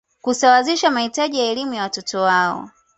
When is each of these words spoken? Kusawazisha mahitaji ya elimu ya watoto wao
Kusawazisha 0.21 0.91
mahitaji 0.91 1.39
ya 1.39 1.45
elimu 1.45 1.73
ya 1.73 1.81
watoto 1.83 2.21
wao 2.21 2.69